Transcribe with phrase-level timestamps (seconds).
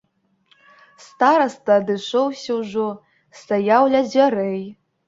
[1.07, 2.89] Стараста адышоўся ўжо,
[3.43, 4.63] стаяў ля дзвярэй.